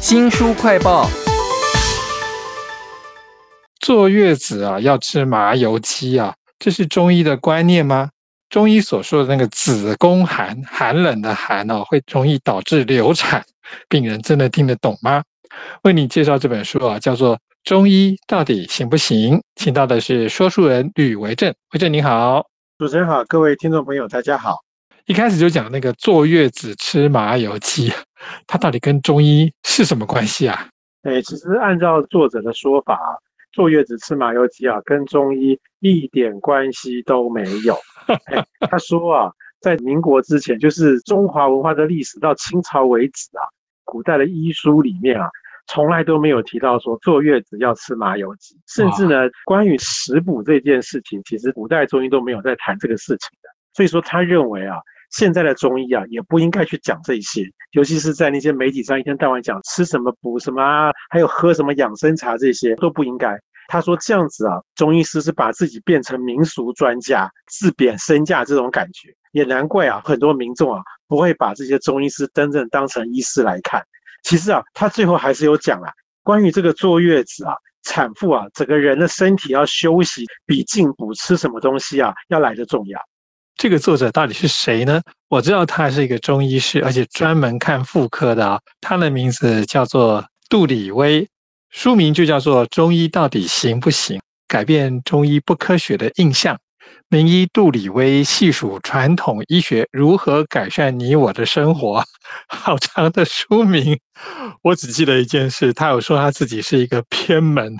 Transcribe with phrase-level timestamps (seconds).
[0.00, 1.08] 新书快报：
[3.80, 8.10] 坐月子啊，要吃麻油鸡啊，这是中医的观念吗？
[8.50, 13.42] 中医所说的那个子宫寒，寒冷的寒哦，会容易导致流产，
[13.88, 15.22] 病人真的听得懂吗？
[15.84, 22.44] 为你介绍这本书啊，叫做《中医到底行不行》，请到的是说书人吕维正，维正你好，
[22.78, 24.58] 主持人好，各位听众朋友大家好。
[25.06, 27.92] 一开始就讲那个坐月子吃麻油鸡，
[28.46, 30.68] 它到底跟中医是什么关系啊？
[31.02, 32.96] 哎，其实按照作者的说法，
[33.52, 37.76] 坐月子吃麻油鸡啊，跟中医一点关系都没有。
[38.70, 43.42] 他说啊，在民国之前，就是中华文化的历史到清朝为止啊，
[43.84, 45.28] 古代的医书里面啊，
[45.66, 53.48] 从来都没有提到说坐月子要吃麻油鸡，甚至呢，关于食补这件事情，其实古代中医都没有在谈这个事情的。
[53.74, 54.76] 所以说，他认为啊。
[55.12, 63.38] 现在的中医啊，也不应该去讲这些，尤其是在那些媒体上一天到晚讲吃什么补什么啊，还有喝什么养生茶这些都不应该。
[63.68, 73.82] 他说这样子啊，中医师是把自己变成民俗专家，自贬身价这种感觉，也难怪啊，很多民众啊不会把这些中医师真正当成医师来看。
[74.24, 75.90] 其实啊，他最后还是有讲啊，
[76.22, 82.98] 关于这个坐月子啊，产妇啊，整个人的身体要休息，比进补吃什么东西啊要来的重要。
[83.62, 85.00] 这个作者到底是谁呢？
[85.28, 88.58] 我知道他是一个中医师，而且专门看妇科的啊。
[88.80, 91.28] 他的名字叫做杜里威，
[91.70, 94.20] 书名就叫做《中医到底行不行？
[94.48, 96.56] 改变中医不科学的印象》。
[97.08, 102.04] 名医杜里威细数传统医学如何改善你我的生活，
[102.48, 103.96] 好长的书名。
[104.62, 107.76] 我只记得一件事，他有说他自己是一个偏门，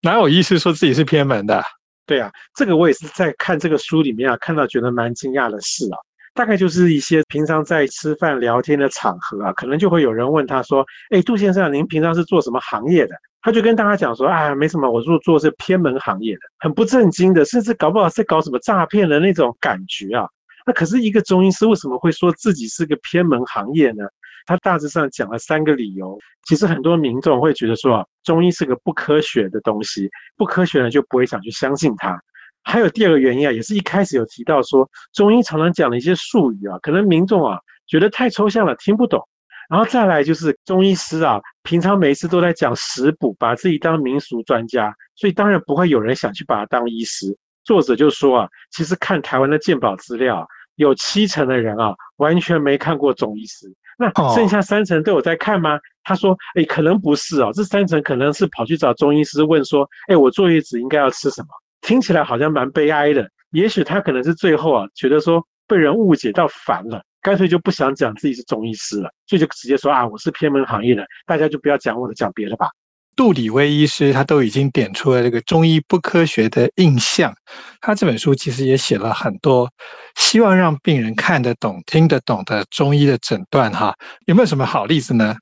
[0.00, 1.62] 哪有医师说自己是偏门的？
[2.06, 5.98] 对啊，这个我也是在看这个书里面啊，看到觉得蛮惊讶的事啊。
[6.34, 20.28] 大概就是一些平常在吃饭聊天的场合啊，可能就会有人问他说：“哎，杜先生，您平常是做什么行业的？”他就跟大家讲说：“啊，没什么，我做做是偏门行业的，很不正经的，甚至搞不好是搞什么诈骗的那种感觉啊。”
[20.66, 24.04] 那可是一个中医师为什么会说自己是个偏门行业呢？
[24.46, 26.18] 他大致上讲了三个理由。
[26.44, 32.18] 其实很多民众会觉得说啊，中医是个不科学的东西，不科学呢就不会想去相信它。
[32.62, 39.20] 还有第二个原因啊，也是一开始有提到说，中医常常讲的一些术语啊，可能民众啊觉得太抽象了，听不懂。
[39.68, 47.36] 然后再来就是中医师啊，平常每一次都在讲食补，把自己当民俗专家，所以当然不会有人想去把他当医师。
[47.64, 50.46] 作者就说啊，其实看台湾的健保资料，
[50.76, 53.66] 有七成的人啊完全没看过中医师。
[53.98, 55.78] 那剩下三成都有在看吗？
[56.04, 61.48] 他说：“哎，可能不是哦，这三成可能是跑去找中医师问说，哎，我坐月子应该要吃什么？
[61.80, 63.28] 听起来好像蛮悲哀的。
[63.52, 72.68] 也许他可能是最后啊，觉得说被人误解到烦了，干脆就不想讲自己是中医师了，所以就直接说啊，我是偏门行业的，大家就不要讲我的，讲别的吧。”
[73.16, 77.34] 杜里威医师他都已经点出了这个中医不科学的印象，
[77.80, 79.68] 他这本书其实也写了很多，
[80.16, 83.94] 希望让病人看得懂、听得懂的中医的诊断哈，
[84.26, 85.34] 有没有什么好例子呢？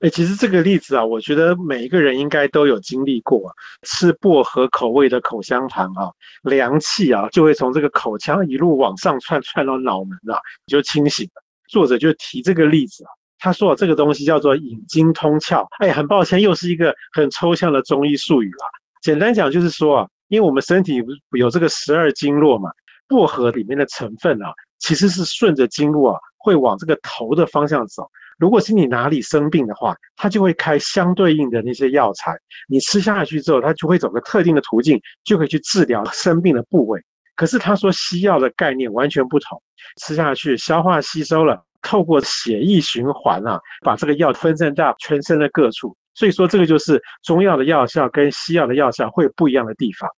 [0.00, 3.52] 哎，其实这个例子啊，我觉得每一个人应该都有经历过，
[3.82, 6.08] 吃薄荷口味的口香糖啊，
[6.44, 11.42] 凉气啊就会从这个口腔一路往上窜，窜到脑门啊，你就清醒了。
[11.68, 13.17] 作者就提这个例子啊。
[13.38, 18.58] 他说：“这个东西叫做引经通窍。”哎，很抱歉，又是一个很抽象的中医术语了。
[19.00, 22.70] 简单讲就是说啊，因为我们身体有这个十二经络嘛，
[23.06, 28.08] 薄荷里面的成分啊，其实是顺着经络啊，会往这个头的方向走。
[28.38, 32.36] 如果是你哪里生病的话，它就会开相对应的那些药材，
[32.68, 37.00] 你吃下去之后，它就会走个特定的途径，就可以去治疗生病的部位。
[37.34, 39.62] 可是他说西药的概念完全不同，
[40.00, 41.64] 吃下去消化吸收了。
[41.82, 50.08] 透过血液循环啊，把这个药分散到全身的各处，所以说这个就是中药的药效跟西药的药效会不一样的地方。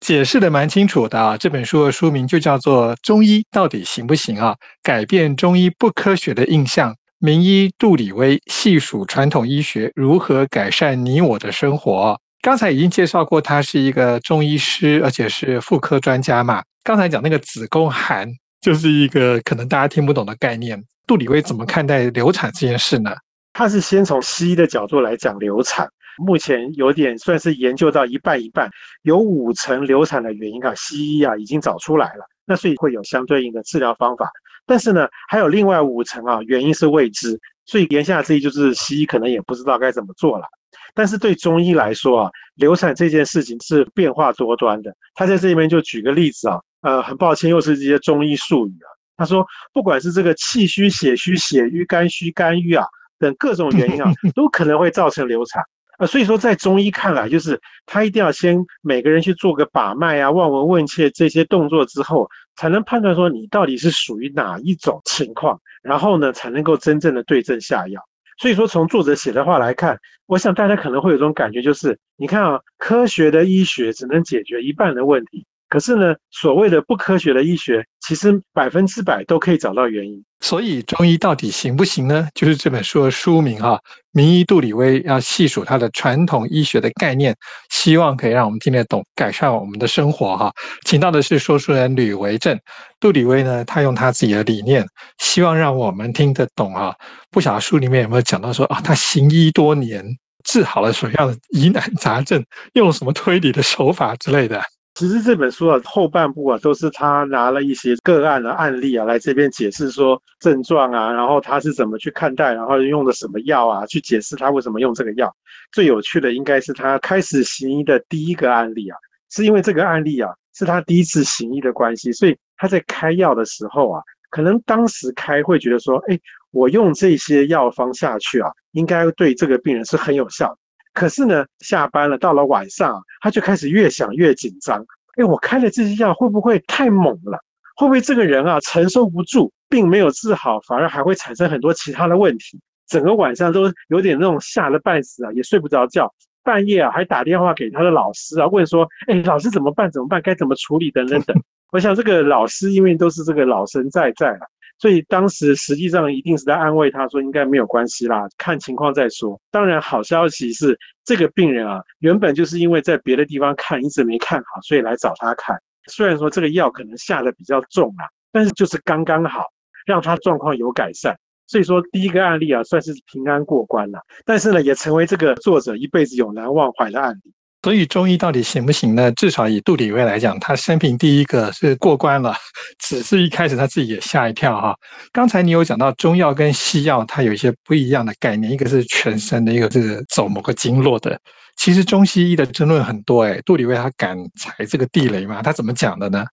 [0.00, 4.54] 解释的蛮清楚的啊，这本书的书名就叫做《中医到底行不行啊？
[4.82, 12.20] 改变中医不科学的印象》，名医杜里威细数传统医学如何改善你我的生活。
[12.42, 16.62] 刚才已经介绍过，他是一个中医师，而且是妇科专家嘛。
[16.84, 18.28] 刚才讲那个子宫寒，
[18.60, 20.82] 就是一个可能大家听不懂的概念。
[21.06, 23.10] 杜里威怎么看待流产这件事呢？
[23.52, 25.88] 他是先从西医的角度来讲流产，
[26.18, 28.68] 目前有点算是研究到一半一半，
[29.02, 34.28] 有五成流产的原因啊，西医啊已经找出来了，那所以会有相对应的治疗方法。
[34.66, 40.44] 但是呢，还有另外五成啊，原因是未知，所以言下之意就是西医可能也不知道该怎么做了。
[40.92, 44.92] 但是对中医来说啊，流产这件事情是变化多端的。
[45.14, 48.86] 他在这里面就举个例子啊，呃，很抱歉，又是这些中医术语啊。
[49.16, 52.86] 他说，不管是这个气虚、血虚、血瘀、肝虚、肝郁啊，
[53.18, 55.60] 等各种原因啊， 都可能会造成流产。
[55.98, 68.00] 啊，所以说在中医看来，就是他一定要先每个人去做个把脉啊、望闻问切这些动作之后，才能判断说你到底是属于哪一种情况，然后呢才能够真正的对症下药。
[68.38, 75.44] 所以说从作者写的话来看，我想大家可能会有种感觉，就是你看啊，科学的医学只能解决一半的问题。
[75.68, 80.22] 可是呢，所谓的不科学的医学，其实百分之百都可以找到原因。
[80.40, 82.28] 所以中医到底行不行呢？
[82.34, 83.80] 就是这本书的书名哈，
[84.12, 87.34] 名医杜里威要细数他的传统医学的概念，
[87.70, 90.52] 希望可以让我们听得懂，改善我们的生活哈。
[90.84, 92.56] 请到的是说书人吕维正，
[93.00, 94.86] 杜里威呢，他用他自己的理念，
[95.18, 96.94] 希望让我们听得懂啊。
[97.30, 100.04] 不晓得书里面有没有讲到说啊，他行医多年，
[100.44, 104.62] 治好了什么样的疑难杂症，用了什么推理的手法之类的。
[104.96, 115.30] 其实这本书啊，后半部啊，都是他拿了一些个案的案例啊，来这边解释说症状啊，然后他是怎么去看待，然后用的什么药啊，去解释他为什么用这个药。
[115.70, 118.96] 最有趣的应该是他开始行医的第一个案例啊，
[119.30, 126.18] 是因为这个案例啊，是他第一次行医的关系，所以他在开药的时候啊，可能当时开会觉得说，哎，
[126.52, 130.58] 我用这些药方下去啊，应该对这个病人是很有效的。
[130.96, 134.82] 可是呢，下班了，到了晚上，他就开始越想越紧张。
[135.16, 137.38] 哎，我开了这些药会不会太猛了？
[137.76, 142.58] 会不会这个人啊承受不住，并没有治好，反而还会产生很多其他的问题？
[142.88, 146.10] 整个晚上都有点那种吓得半死啊，也睡不着觉。
[146.42, 149.90] 半夜啊，还打电话给他的老师啊，问说：“哎，老师怎么办？
[149.90, 150.22] 怎么办？
[150.22, 150.90] 该怎么处理？
[150.92, 151.36] 等等等。
[151.72, 154.38] ”我想这个老师因为都是这个老神在在了。
[154.78, 159.40] 所以当时实际上一定是在安慰他说应该没有关系啦，看情况再说。
[159.50, 165.56] 当然好消息是这个病人啊，原本就是因为在别的地方看一直没看好，所以来找他看。
[165.88, 169.44] 虽然说这个药可能下的比较重啊，但是就是刚刚好
[169.86, 171.16] 让他状况有改善。
[171.46, 177.32] 所以说第一个案例啊算是平安过关了，但是呢也成为这个作者一辈子永难忘怀的案例。
[177.66, 179.10] 所以中医到底行不行呢？
[179.16, 182.32] 至少以杜里威来讲，他生平第一个是过关了，
[182.78, 184.72] 只是一开始他自己也吓一跳哈。
[185.10, 191.18] 刚才你有讲到中药跟西药，它有一些不一样的概念，一个是全身的，一个是走某个经络的。
[191.56, 195.42] 其实中西医的争论很多哎，杜里威他敢踩这个地雷吗？
[195.42, 196.24] 他怎么讲的呢？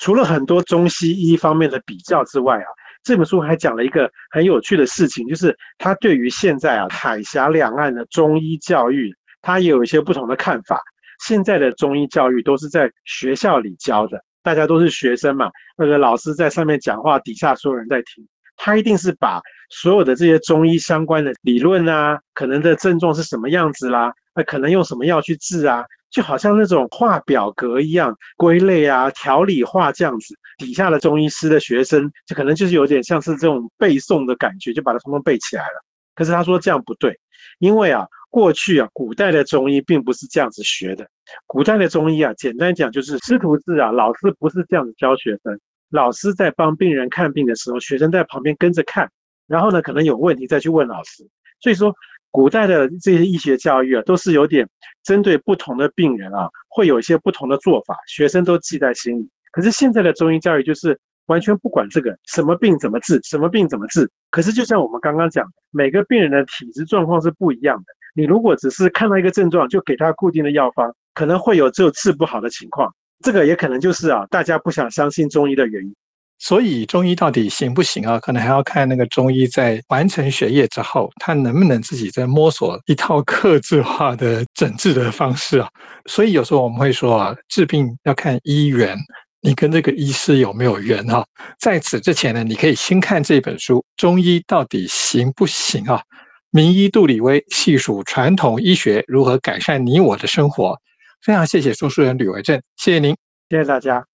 [0.00, 2.66] 除了很多中西医方面的比较之外啊，
[3.04, 9.14] 这本书还讲了一个很有趣的事情，就是他对于现在啊海峡两岸的中医教育。
[9.42, 10.80] 他也有一些不同的看法。
[11.26, 18.26] 现在的中医教育都是在学校里教的，大家都是学生嘛，那个老师在上面讲话，底下所有人在听。
[18.56, 19.40] 他一定是把
[19.70, 30.34] 所有的这些中医相关的理论啊，可能的症状是什么样子啦，那可能用什么药去治啊，就好像那种画表格一样，归类啊、条理化这样子。
[30.58, 35.84] 底下的中医师的学生，就可能就是有点像是这种背诵的感觉，就把它通通背起来了。
[36.16, 37.16] 可是他说这样不对，
[37.60, 38.04] 因为啊。
[38.32, 41.06] 过去啊，古代的中医并不是这样子学的。
[41.46, 45.60] 古代的中医啊，简单讲就是师徒制啊，老师不是这样子教学生。
[45.90, 49.06] 老师在帮病人看病的时候，学生在旁边跟着看，
[49.46, 51.28] 然后呢，可能有问题再去问老师。
[51.60, 51.94] 所以说，
[52.30, 54.66] 古代的这些医学教育啊，都是有点
[55.04, 59.28] 针对不同的病人啊，会有一些不同的做法，学生都记在心里。
[59.52, 64.10] 可是现在的中医教育就是完全不管这个什么病怎么治，什么病怎么治。
[64.30, 67.84] 可是就像我们刚刚讲，每个病人的体质状况是不一样的。
[68.14, 72.92] 你如果只是看到一个症状就给他固定的药方，可能会有这种治不好的情况。
[73.24, 75.94] 这个也可能就是啊，大家不想相信中医的原因。
[76.38, 78.18] 所以中医到底行不行啊？
[78.18, 85.68] 可能还要看那个中医在完成学业之后，他能不能自己在摸索一套克制化的诊治的方式啊。
[86.06, 88.98] 所以有时候我们会说啊，治病要看医缘，
[89.42, 91.26] 你跟这个医师有没有缘哈。
[91.58, 96.02] 在此之前呢，你可以先看这本书《中医到底行不行》啊。
[96.50, 100.78] 名医杜里威细数传统医学如何改善你我的生活，
[101.22, 103.16] 非常谢谢说书人吕维正，谢谢您，
[103.48, 104.04] 谢谢大家，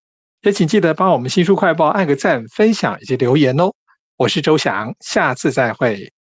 [0.43, 3.73] 也请记得帮我们新书快报按个赞、分享以及留言哦。
[4.17, 6.13] 我是周翔，下次再会。